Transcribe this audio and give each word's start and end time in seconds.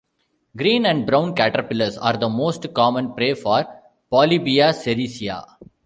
Green 0.57 0.87
and 0.87 1.05
brown 1.05 1.35
caterpillars 1.35 1.95
are 1.95 2.17
the 2.17 2.27
most 2.27 2.73
common 2.73 3.13
prey 3.13 3.35
for 3.35 3.63
"Polybia 4.11 4.73
sericea". 4.73 5.43